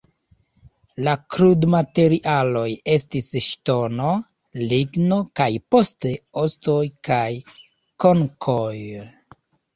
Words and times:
La 1.07 1.11
krudmaterialoj 1.33 2.71
estis 2.93 3.27
ŝtono, 3.49 4.15
ligno 4.73 5.21
kaj 5.41 5.49
poste 5.75 6.15
ostoj 6.47 6.81
kaj 7.11 7.29
konkoj. 8.07 8.75